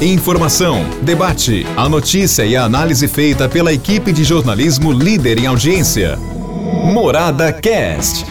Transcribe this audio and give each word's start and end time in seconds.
Informação, 0.00 0.84
debate, 1.00 1.66
a 1.74 1.88
notícia 1.88 2.44
e 2.44 2.54
a 2.54 2.64
análise 2.64 3.08
feita 3.08 3.48
pela 3.48 3.72
equipe 3.72 4.12
de 4.12 4.24
jornalismo 4.24 4.92
líder 4.92 5.38
em 5.38 5.46
audiência. 5.46 6.16
Morada 6.92 7.52
Cast. 7.52 8.26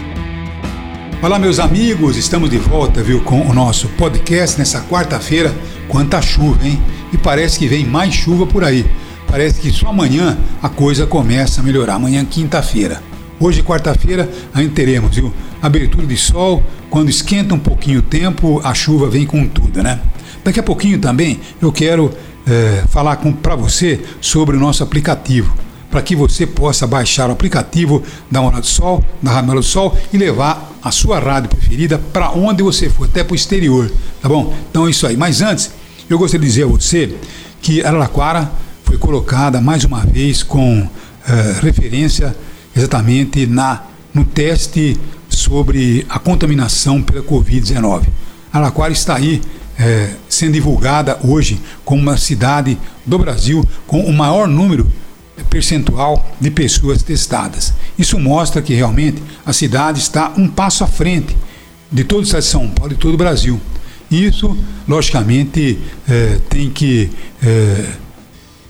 Olá, 1.22 1.40
meus 1.40 1.60
amigos, 1.60 2.18
estamos 2.18 2.52
de 2.52 2.58
volta, 2.58 3.02
viu, 3.02 3.20
com 3.24 3.42
o 3.42 3.52
nosso 3.52 3.88
podcast 3.90 4.60
nessa 4.60 4.80
quarta-feira. 4.82 5.52
Quanta 5.88 6.22
chuva, 6.22 6.68
hein? 6.68 6.80
E 7.12 7.18
parece 7.18 7.58
que 7.58 7.68
vem 7.68 7.84
mais 7.84 8.14
chuva 8.14 8.46
por 8.46 8.64
aí. 8.64 8.86
Parece 9.28 9.60
que 9.60 9.72
só 9.72 9.88
amanhã 9.88 10.38
a 10.62 10.70
coisa 10.70 11.08
começa 11.08 11.62
a 11.62 11.64
melhorar. 11.64 11.96
Amanhã, 11.96 12.24
quinta-feira. 12.24 13.02
Hoje, 13.40 13.64
quarta-feira, 13.64 14.30
ainda 14.54 14.72
teremos, 14.74 15.16
viu? 15.16 15.34
Abertura 15.62 16.06
de 16.06 16.16
sol. 16.16 16.62
Quando 16.92 17.10
esquenta 17.10 17.56
um 17.56 17.60
pouquinho 17.60 18.00
o 18.00 18.04
tempo, 18.04 18.62
a 18.64 18.74
chuva 18.74 19.10
vem 19.10 19.26
com 19.26 19.48
tudo, 19.48 19.82
né? 19.82 20.00
Daqui 20.44 20.60
a 20.60 20.64
pouquinho 20.64 21.00
também 21.00 21.40
eu 21.62 21.72
quero 21.72 22.12
é, 22.48 22.84
falar 22.90 23.18
para 23.42 23.56
você 23.56 24.00
sobre 24.20 24.58
o 24.58 24.60
nosso 24.60 24.84
aplicativo, 24.84 25.54
para 25.90 26.02
que 26.02 26.16
você 26.16 26.48
possa 26.48 26.88
baixar 26.88 27.30
o 27.30 27.34
aplicativo 27.34 28.02
da 28.30 28.42
Morada 28.42 28.62
do 28.62 28.68
Sol, 28.68 29.04
da 29.22 29.32
Morada 29.32 29.54
do 29.56 29.64
Sol 29.64 29.98
e 30.12 30.18
levar 30.18 30.72
a 30.82 30.92
sua 30.92 31.20
rádio 31.20 31.50
preferida 31.50 32.00
para 32.12 32.32
onde 32.32 32.64
você 32.64 32.90
for, 32.90 33.06
até 33.06 33.24
para 33.24 33.34
o 33.34 33.36
exterior, 33.36 33.92
tá 34.22 34.28
bom? 34.28 34.56
Então 34.70 34.88
é 34.88 34.90
isso 34.90 35.06
aí. 35.06 35.16
Mas 35.16 35.42
antes, 35.42 35.72
eu 36.10 36.18
gostaria 36.18 36.46
de 36.46 36.52
dizer 36.52 36.64
a 36.64 36.68
você 36.68 37.16
que 37.62 37.84
Araraquara 37.84 38.52
foi 38.84 38.98
colocada 38.98 39.62
mais 39.62 39.84
uma 39.84 40.00
vez 40.00 40.42
com 40.42 40.88
é, 41.28 41.60
referência 41.62 42.36
exatamente 42.76 43.46
na 43.46 43.84
no 44.14 44.26
teste 44.26 45.00
sobre 45.30 46.06
a 46.10 46.20
contaminação 46.20 47.02
pela 47.02 47.24
Covid-19. 47.24 48.04
Araraquara 48.52 48.92
está 48.92 49.16
aí 49.16 49.42
é, 49.82 50.14
sendo 50.30 50.54
divulgada 50.54 51.20
hoje 51.24 51.60
como 51.84 52.02
uma 52.02 52.16
cidade 52.16 52.78
do 53.04 53.18
Brasil 53.18 53.68
com 53.88 54.02
o 54.02 54.14
maior 54.14 54.48
número 54.48 54.90
percentual 55.50 56.34
de 56.40 56.52
pessoas 56.52 57.02
testadas. 57.02 57.74
Isso 57.98 58.20
mostra 58.20 58.62
que 58.62 58.76
realmente 58.76 59.22
a 59.44 59.52
cidade 59.52 60.00
está 60.00 60.32
um 60.38 60.48
passo 60.48 60.84
à 60.84 60.88
frente 60.88 61.36
de 61.92 62.04
todo 62.04 62.20
o 62.20 62.24
estado 62.24 62.42
de 62.42 62.48
São 62.48 62.70
Paulo 62.70 62.94
e 62.94 62.96
todo 62.96 63.16
o 63.16 63.18
Brasil. 63.18 63.60
Isso, 64.10 64.56
logicamente, 64.88 65.80
é, 66.08 66.38
tem 66.48 66.70
que 66.70 67.10
é, 67.44 67.86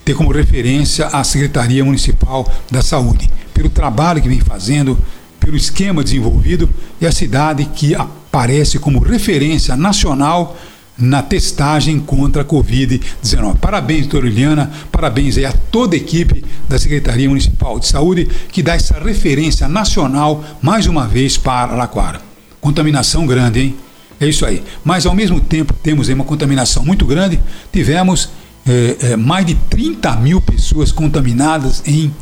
ter 0.05 0.13
como 0.13 0.31
referência 0.31 1.07
a 1.07 1.23
Secretaria 1.23 1.83
Municipal 1.83 2.49
da 2.69 2.81
Saúde, 2.81 3.29
pelo 3.53 3.69
trabalho 3.69 4.21
que 4.21 4.29
vem 4.29 4.39
fazendo, 4.39 4.97
pelo 5.39 5.57
esquema 5.57 6.03
desenvolvido 6.03 6.69
e 7.01 7.05
a 7.05 7.11
cidade 7.11 7.65
que 7.65 7.95
aparece 7.95 8.79
como 8.79 8.99
referência 8.99 9.75
nacional 9.75 10.57
na 10.97 11.21
testagem 11.21 11.99
contra 11.99 12.41
a 12.41 12.45
Covid-19. 12.45 13.57
Parabéns, 13.57 14.01
doutora 14.01 14.27
Liliana, 14.27 14.71
parabéns 14.91 15.37
aí 15.37 15.45
a 15.45 15.53
toda 15.53 15.95
a 15.95 15.97
equipe 15.97 16.43
da 16.69 16.77
Secretaria 16.77 17.27
Municipal 17.27 17.79
de 17.79 17.87
Saúde 17.87 18.29
que 18.51 18.61
dá 18.61 18.75
essa 18.75 18.99
referência 18.99 19.67
nacional 19.67 20.43
mais 20.61 20.85
uma 20.87 21.07
vez 21.07 21.37
para 21.37 21.73
Araquara. 21.73 22.21
Contaminação 22.59 23.25
grande, 23.25 23.59
hein? 23.59 23.75
É 24.19 24.27
isso 24.27 24.45
aí. 24.45 24.61
Mas 24.83 25.05
ao 25.05 25.15
mesmo 25.15 25.39
tempo 25.39 25.73
temos 25.73 26.07
aí 26.07 26.13
uma 26.13 26.23
contaminação 26.23 26.85
muito 26.85 27.05
grande. 27.05 27.39
Tivemos 27.73 28.29
é, 28.67 28.97
é, 29.13 29.15
mais 29.15 29.45
de 29.45 29.55
30 29.55 30.15
mil 30.17 30.39
pessoas 30.39 30.91
contaminadas 30.91 31.81
em 31.87 32.13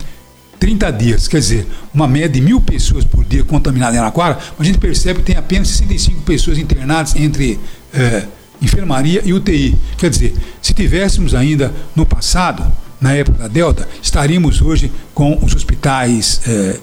30 0.60 0.92
dias, 0.92 1.28
quer 1.28 1.40
dizer, 1.40 1.68
uma 1.94 2.06
média 2.08 2.30
de 2.30 2.42
mil 2.42 2.60
pessoas 2.60 3.06
por 3.06 3.24
dia 3.24 3.44
contaminadas 3.46 3.96
em 3.96 4.00
Araquara, 4.00 4.38
a 4.58 4.64
gente 4.64 4.78
percebe 4.78 5.20
que 5.20 5.26
tem 5.26 5.38
apenas 5.38 5.70
65 5.70 6.22
pessoas 6.24 6.58
internadas 6.58 7.16
entre 7.16 7.58
é, 7.94 8.26
enfermaria 8.62 9.22
e 9.26 9.34
UTI. 9.34 9.76
Quer 9.98 10.10
dizer, 10.10 10.34
se 10.62 10.74
tivéssemos 10.74 11.34
ainda 11.34 11.74
no 11.96 12.06
passado, 12.06 12.66
na 13.00 13.14
época 13.14 13.44
da 13.44 13.48
Delta, 13.48 13.88
estaríamos 14.02 14.62
hoje 14.62 14.92
com 15.14 15.38
os 15.42 15.56
hospitais 15.56 16.42
é, 16.48 16.80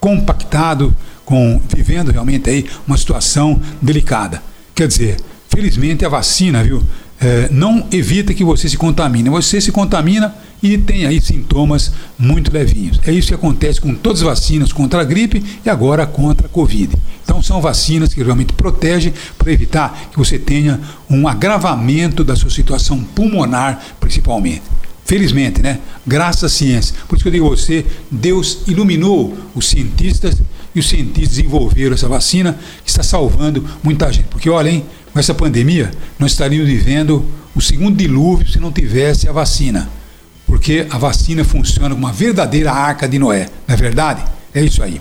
compactados, 0.00 0.92
com, 1.24 1.60
vivendo 1.74 2.10
realmente 2.10 2.48
aí 2.48 2.66
uma 2.86 2.96
situação 2.96 3.60
delicada. 3.82 4.42
Quer 4.74 4.88
dizer, 4.88 5.16
felizmente 5.48 6.04
a 6.04 6.08
vacina, 6.08 6.62
viu, 6.62 6.82
é, 7.20 7.48
não 7.50 7.86
evita 7.92 8.32
que 8.32 8.44
você 8.44 8.68
se 8.68 8.76
contamine. 8.76 9.28
Você 9.28 9.60
se 9.60 9.72
contamina 9.72 10.34
e 10.62 10.76
tem 10.76 11.06
aí 11.06 11.20
sintomas 11.20 11.92
muito 12.18 12.52
levinhos. 12.52 13.00
É 13.06 13.12
isso 13.12 13.28
que 13.28 13.34
acontece 13.34 13.80
com 13.80 13.94
todas 13.94 14.20
as 14.20 14.26
vacinas 14.26 14.72
contra 14.72 15.00
a 15.00 15.04
gripe 15.04 15.44
e 15.64 15.70
agora 15.70 16.06
contra 16.06 16.46
a 16.46 16.50
Covid. 16.50 16.96
Então 17.22 17.42
são 17.42 17.60
vacinas 17.60 18.12
que 18.12 18.22
realmente 18.22 18.52
protegem 18.52 19.12
para 19.36 19.52
evitar 19.52 20.08
que 20.10 20.18
você 20.18 20.38
tenha 20.38 20.80
um 21.08 21.28
agravamento 21.28 22.24
da 22.24 22.34
sua 22.34 22.50
situação 22.50 23.02
pulmonar, 23.02 23.80
principalmente. 24.00 24.62
Felizmente, 25.04 25.62
né? 25.62 25.78
Graças 26.06 26.44
à 26.44 26.48
ciência. 26.48 26.94
Por 27.08 27.14
isso 27.14 27.22
que 27.22 27.28
eu 27.28 27.32
digo 27.32 27.46
a 27.46 27.50
você, 27.50 27.86
Deus 28.10 28.58
iluminou 28.66 29.38
os 29.54 29.66
cientistas 29.68 30.42
e 30.74 30.80
os 30.80 30.88
cientistas 30.88 31.36
desenvolveram 31.36 31.94
essa 31.94 32.08
vacina 32.08 32.58
que 32.84 32.90
está 32.90 33.02
salvando 33.02 33.64
muita 33.82 34.12
gente. 34.12 34.26
Porque 34.26 34.50
olha, 34.50 34.68
hein, 34.68 34.84
com 35.12 35.18
essa 35.18 35.32
pandemia, 35.32 35.90
nós 36.18 36.32
estaríamos 36.32 36.68
vivendo 36.68 37.24
o 37.54 37.60
segundo 37.60 37.96
dilúvio 37.96 38.46
se 38.48 38.60
não 38.60 38.70
tivesse 38.70 39.28
a 39.28 39.32
vacina. 39.32 39.88
Porque 40.48 40.86
a 40.90 40.96
vacina 40.98 41.44
funciona 41.44 41.90
como 41.90 42.06
uma 42.06 42.12
verdadeira 42.12 42.72
arca 42.72 43.06
de 43.06 43.18
Noé, 43.18 43.48
não 43.68 43.74
é 43.74 43.76
verdade? 43.76 44.24
É 44.52 44.62
isso 44.62 44.82
aí. 44.82 45.00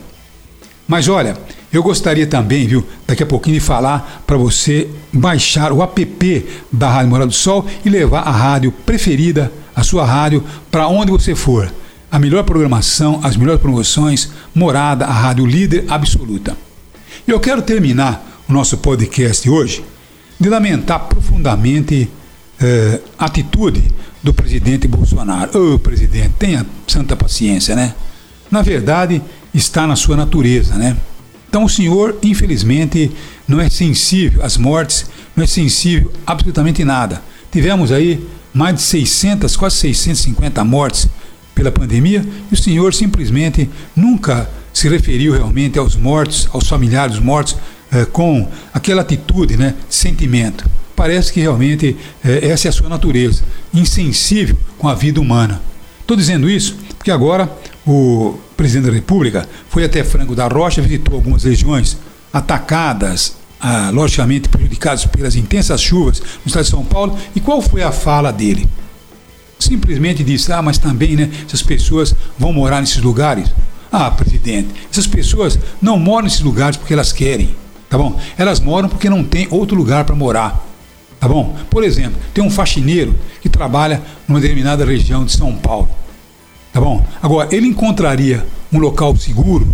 Mas 0.86 1.08
olha, 1.08 1.38
eu 1.72 1.82
gostaria 1.82 2.28
também, 2.28 2.68
viu, 2.68 2.86
daqui 3.08 3.24
a 3.24 3.26
pouquinho 3.26 3.56
de 3.56 3.66
falar 3.66 4.24
para 4.28 4.38
você 4.38 4.90
baixar 5.12 5.72
o 5.72 5.82
app 5.82 6.46
da 6.72 6.90
Rádio 6.90 7.10
Morada 7.10 7.28
do 7.28 7.34
Sol 7.34 7.66
e 7.84 7.90
levar 7.90 8.22
a 8.22 8.32
rádio 8.32 8.72
preferida, 8.72 9.52
a 9.76 9.84
sua 9.84 10.06
rádio, 10.06 10.44
para 10.70 10.88
onde 10.88 11.12
você 11.12 11.34
for. 11.34 11.74
A 12.12 12.20
melhor 12.20 12.44
programação, 12.44 13.20
as 13.24 13.36
melhores 13.36 13.62
promoções, 13.62 14.30
Morada, 14.54 15.06
a 15.06 15.12
rádio 15.12 15.46
líder 15.46 15.86
absoluta. 15.90 16.58
Eu 17.26 17.40
quero 17.40 17.62
terminar 17.62 18.44
o 18.48 18.54
nosso 18.54 18.78
podcast 18.78 19.50
hoje 19.50 19.84
de 20.40 20.50
lamentar 20.50 21.00
profundamente 21.08 22.10
eh, 22.62 23.02
a 23.18 23.26
atitude 23.26 23.84
do 24.22 24.34
presidente 24.34 24.88
Bolsonaro. 24.88 25.58
Ô 25.58 25.76
oh, 25.76 25.80
presidente, 25.80 26.34
tenha 26.40 26.66
santa 26.88 27.16
paciência, 27.16 27.76
né? 27.76 27.94
Na 28.50 28.62
verdade, 28.62 29.22
está 29.54 29.86
na 29.86 29.96
sua 29.96 30.16
natureza, 30.16 30.76
né? 30.76 30.98
Então 31.50 31.64
o 31.64 31.70
senhor, 31.70 32.18
infelizmente, 32.24 33.12
não 33.48 33.60
é 33.60 33.70
sensível 33.70 34.44
às 34.44 34.58
mortes, 34.58 35.06
não 35.36 35.44
é 35.44 35.48
sensível 35.48 36.12
absolutamente 36.26 36.84
nada. 36.84 37.22
Tivemos 37.52 37.92
aí 37.92 38.26
mais 38.54 38.76
de 38.76 38.82
600, 38.82 39.56
quase 39.56 39.78
650 39.78 40.64
mortes 40.64 41.08
pela 41.56 41.72
pandemia 41.72 42.24
e 42.52 42.54
o 42.54 42.58
senhor 42.58 42.94
simplesmente 42.94 43.70
nunca 43.96 44.50
se 44.74 44.88
referiu 44.88 45.34
realmente 45.34 45.80
aos 45.80 45.96
mortos, 45.96 46.48
aos 46.52 46.68
familiares 46.68 47.18
mortos, 47.20 47.56
é, 47.92 48.06
com 48.06 48.48
aquela 48.74 49.02
atitude, 49.02 49.58
né, 49.58 49.74
sentimento. 49.90 50.70
Parece 50.98 51.32
que 51.32 51.40
realmente 51.40 51.96
é, 52.26 52.48
essa 52.48 52.68
é 52.68 52.70
a 52.70 52.72
sua 52.72 52.90
natureza, 52.90 53.44
insensível 53.72 54.58
com 54.80 54.90
a 54.90 54.96
vida 54.96 55.22
humana. 55.22 55.62
Estou 56.02 56.18
dizendo 56.18 56.50
isso 56.50 56.76
porque 56.98 57.12
agora 57.12 57.48
o 57.86 58.40
presidente 58.58 58.88
da 58.88 58.94
República 58.94 59.48
foi 59.70 59.86
até 59.86 60.04
Franco 60.04 60.34
da 60.34 60.48
Rocha, 60.48 60.82
visitou 60.82 61.14
algumas 61.14 61.44
regiões 61.44 61.98
atacadas, 62.34 63.38
ah, 63.60 63.92
logicamente 63.94 64.50
prejudicadas 64.50 65.06
pelas 65.06 65.36
intensas 65.36 65.80
chuvas 65.80 66.20
no 66.20 66.48
estado 66.48 66.64
de 66.64 66.72
São 66.72 66.84
Paulo. 66.84 67.16
E 67.36 67.40
qual 67.40 67.62
foi 67.62 67.84
a 67.84 67.92
fala 67.92 68.34
dele? 68.34 68.68
Simplesmente 69.60 70.24
disse: 70.24 70.52
Ah, 70.52 70.64
mas 70.64 70.80
também, 70.80 71.16
né? 71.16 71.30
Essas 71.46 71.62
pessoas 71.62 72.16
vão 72.40 72.52
morar 72.52 72.82
nesses 72.82 73.02
lugares. 73.04 73.54
Ah, 73.92 74.10
presidente, 74.10 74.70
essas 74.92 75.06
pessoas 75.06 75.60
não 75.80 76.00
moram 76.00 76.24
nesses 76.24 76.42
lugares 76.42 76.76
porque 76.76 76.94
elas 76.94 77.14
querem 77.14 77.56
tá 77.90 77.98
bom? 77.98 78.20
Elas 78.38 78.60
moram 78.60 78.90
porque 78.90 79.10
não 79.10 79.24
tem 79.24 79.48
outro 79.50 79.76
lugar 79.76 80.06
para 80.06 80.16
morar, 80.16 80.66
tá 81.20 81.28
bom? 81.28 81.56
Por 81.70 81.84
exemplo, 81.84 82.20
tem 82.34 82.44
um 82.44 82.50
faxineiro 82.50 83.16
que 83.42 83.50
trabalha 83.50 84.02
numa 84.28 84.40
determinada 84.40 84.86
região 84.86 85.26
de 85.26 85.32
São 85.32 85.56
Paulo, 85.56 85.90
tá 86.72 86.80
bom? 86.80 87.06
Agora, 87.22 87.48
ele 87.52 87.68
encontraria 87.68 88.46
um 88.72 88.80
local 88.80 89.16
seguro 89.16 89.68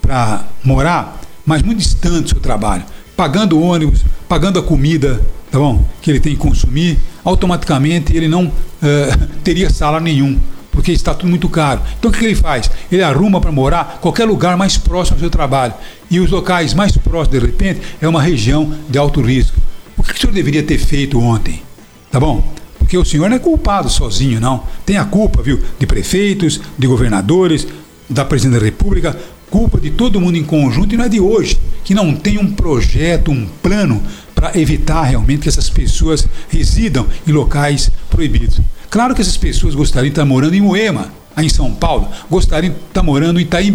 para 0.00 0.44
morar, 0.64 1.20
mas 1.44 1.62
muito 1.62 1.78
distante 1.78 2.22
do 2.22 2.28
seu 2.30 2.40
trabalho, 2.40 2.84
pagando 3.16 3.60
ônibus, 3.60 4.04
pagando 4.28 4.58
a 4.58 4.62
comida, 4.62 5.20
tá 5.50 5.58
bom? 5.58 5.84
Que 6.00 6.10
ele 6.10 6.20
tem 6.20 6.34
que 6.34 6.38
consumir, 6.38 6.98
automaticamente 7.24 8.16
ele 8.16 8.28
não 8.28 8.46
uh, 8.46 9.26
teria 9.42 9.70
salário 9.70 10.04
nenhum 10.04 10.38
porque 10.76 10.92
está 10.92 11.14
tudo 11.14 11.30
muito 11.30 11.48
caro. 11.48 11.80
Então 11.98 12.10
o 12.10 12.14
que 12.14 12.22
ele 12.22 12.34
faz? 12.34 12.70
Ele 12.92 13.02
arruma 13.02 13.40
para 13.40 13.50
morar 13.50 13.98
qualquer 14.00 14.26
lugar 14.26 14.58
mais 14.58 14.76
próximo 14.76 15.16
ao 15.16 15.20
seu 15.20 15.30
trabalho. 15.30 15.72
E 16.10 16.20
os 16.20 16.30
locais 16.30 16.74
mais 16.74 16.94
próximos, 16.98 17.40
de 17.40 17.46
repente, 17.46 17.80
é 17.98 18.06
uma 18.06 18.20
região 18.20 18.72
de 18.86 18.98
alto 18.98 19.22
risco. 19.22 19.58
O 19.96 20.02
que 20.02 20.12
o 20.12 20.18
senhor 20.18 20.32
deveria 20.32 20.62
ter 20.62 20.78
feito 20.78 21.18
ontem? 21.18 21.62
Tá 22.10 22.20
bom? 22.20 22.52
Porque 22.78 22.96
o 22.96 23.04
senhor 23.04 23.28
não 23.28 23.36
é 23.36 23.40
culpado 23.40 23.88
sozinho, 23.88 24.40
não. 24.40 24.64
Tem 24.84 24.96
a 24.96 25.04
culpa, 25.04 25.42
viu, 25.42 25.60
de 25.78 25.86
prefeitos, 25.86 26.60
de 26.78 26.86
governadores, 26.86 27.66
da 28.08 28.24
presidente 28.24 28.60
da 28.60 28.64
República, 28.64 29.18
culpa 29.50 29.80
de 29.80 29.90
todo 29.90 30.20
mundo 30.20 30.36
em 30.36 30.44
conjunto 30.44 30.94
e 30.94 30.98
não 30.98 31.04
é 31.04 31.08
de 31.08 31.20
hoje, 31.20 31.58
que 31.84 31.94
não 31.94 32.14
tem 32.14 32.38
um 32.38 32.52
projeto, 32.52 33.30
um 33.30 33.46
plano 33.62 34.02
para 34.34 34.58
evitar 34.58 35.02
realmente 35.02 35.42
que 35.42 35.48
essas 35.48 35.70
pessoas 35.70 36.28
residam 36.48 37.06
em 37.26 37.32
locais 37.32 37.90
proibidos. 38.10 38.60
Claro 38.90 39.14
que 39.14 39.22
essas 39.22 39.36
pessoas 39.36 39.74
gostariam 39.74 40.08
de 40.08 40.12
estar 40.12 40.24
morando 40.24 40.54
em 40.54 40.60
Moema, 40.60 41.10
em 41.38 41.48
São 41.48 41.74
Paulo, 41.74 42.08
gostariam 42.30 42.72
de 42.72 42.78
estar 42.88 43.02
morando 43.02 43.40
em 43.40 43.42
Itaim 43.42 43.72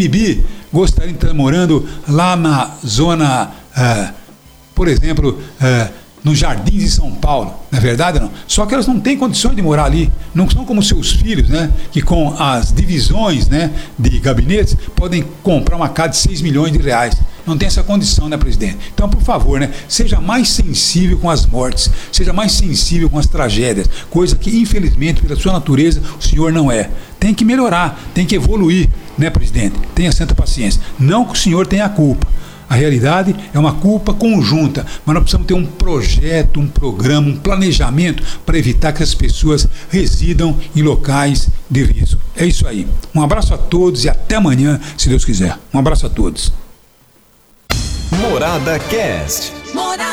gostariam 0.71 1.11
de 1.11 1.17
estar 1.17 1.33
morando 1.33 1.87
lá 2.07 2.35
na 2.35 2.71
zona, 2.85 3.51
uh, 3.75 4.13
por 4.73 4.87
exemplo, 4.87 5.37
uh, 5.59 6.00
nos 6.23 6.37
jardins 6.37 6.83
de 6.83 6.89
São 6.89 7.11
Paulo, 7.11 7.53
não 7.71 7.79
é 7.79 7.81
verdade 7.81 8.19
não? 8.19 8.31
Só 8.47 8.65
que 8.65 8.73
elas 8.73 8.87
não 8.87 8.99
têm 8.99 9.17
condições 9.17 9.55
de 9.55 9.61
morar 9.61 9.85
ali, 9.85 10.11
não 10.33 10.49
são 10.49 10.65
como 10.65 10.81
seus 10.83 11.11
filhos, 11.11 11.49
né? 11.49 11.71
Que 11.91 12.01
com 12.01 12.35
as 12.37 12.71
divisões, 12.71 13.47
né, 13.47 13.71
de 13.97 14.19
gabinetes 14.19 14.77
podem 14.95 15.25
comprar 15.41 15.75
uma 15.75 15.89
casa 15.89 16.09
de 16.09 16.17
6 16.17 16.41
milhões 16.41 16.71
de 16.71 16.79
reais. 16.79 17.15
Não 17.45 17.57
tem 17.57 17.67
essa 17.67 17.81
condição, 17.81 18.29
né, 18.29 18.37
presidente? 18.37 18.77
Então, 18.93 19.09
por 19.09 19.21
favor, 19.23 19.59
né, 19.59 19.71
seja 19.87 20.21
mais 20.21 20.49
sensível 20.49 21.17
com 21.17 21.29
as 21.29 21.45
mortes, 21.45 21.89
seja 22.11 22.31
mais 22.31 22.51
sensível 22.51 23.09
com 23.09 23.17
as 23.17 23.25
tragédias, 23.25 23.89
coisa 24.11 24.35
que 24.35 24.55
infelizmente 24.55 25.21
pela 25.21 25.39
sua 25.39 25.53
natureza 25.53 26.01
o 26.19 26.21
senhor 26.21 26.51
não 26.53 26.71
é. 26.71 26.89
Tem 27.19 27.33
que 27.33 27.43
melhorar, 27.43 27.99
tem 28.13 28.25
que 28.27 28.35
evoluir, 28.35 28.89
né, 29.17 29.29
presidente? 29.31 29.75
Tenha 29.95 30.11
santa 30.11 30.35
paciência. 30.35 30.81
Não 30.99 31.25
que 31.25 31.33
o 31.33 31.37
senhor 31.37 31.65
tenha 31.65 31.89
culpa 31.89 32.27
a 32.71 32.75
realidade 32.75 33.35
é 33.53 33.59
uma 33.59 33.73
culpa 33.73 34.13
conjunta, 34.13 34.85
mas 35.05 35.13
nós 35.13 35.23
precisamos 35.23 35.45
ter 35.45 35.53
um 35.55 35.65
projeto, 35.65 36.57
um 36.57 36.67
programa, 36.69 37.27
um 37.27 37.35
planejamento 37.35 38.23
para 38.45 38.57
evitar 38.57 38.93
que 38.93 39.03
as 39.03 39.13
pessoas 39.13 39.67
residam 39.89 40.57
em 40.73 40.81
locais 40.81 41.49
de 41.69 41.83
risco. 41.83 42.21
É 42.33 42.45
isso 42.45 42.65
aí. 42.65 42.87
Um 43.13 43.21
abraço 43.21 43.53
a 43.53 43.57
todos 43.57 44.05
e 44.05 44.09
até 44.09 44.35
amanhã, 44.35 44.79
se 44.97 45.09
Deus 45.09 45.25
quiser. 45.25 45.57
Um 45.73 45.79
abraço 45.79 46.05
a 46.05 46.09
todos. 46.09 46.53
Morada 48.09 48.79
Cast. 48.79 49.51
Morada. 49.73 50.10